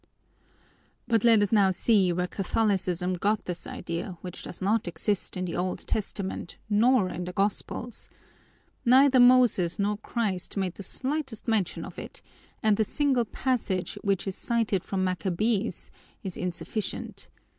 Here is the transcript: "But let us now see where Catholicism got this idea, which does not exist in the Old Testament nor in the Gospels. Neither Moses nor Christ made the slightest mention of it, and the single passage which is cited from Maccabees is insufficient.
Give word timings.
"But 1.07 1.23
let 1.23 1.43
us 1.43 1.51
now 1.51 1.69
see 1.69 2.11
where 2.11 2.25
Catholicism 2.25 3.13
got 3.13 3.45
this 3.45 3.67
idea, 3.67 4.17
which 4.21 4.41
does 4.41 4.59
not 4.59 4.87
exist 4.87 5.37
in 5.37 5.45
the 5.45 5.55
Old 5.55 5.85
Testament 5.85 6.57
nor 6.67 7.07
in 7.09 7.25
the 7.25 7.33
Gospels. 7.33 8.09
Neither 8.83 9.19
Moses 9.19 9.77
nor 9.77 9.97
Christ 9.97 10.57
made 10.57 10.73
the 10.73 10.81
slightest 10.81 11.47
mention 11.47 11.85
of 11.85 11.99
it, 11.99 12.23
and 12.63 12.77
the 12.77 12.83
single 12.83 13.25
passage 13.25 13.93
which 14.03 14.25
is 14.25 14.35
cited 14.35 14.83
from 14.83 15.03
Maccabees 15.03 15.91
is 16.23 16.35
insufficient. 16.35 17.29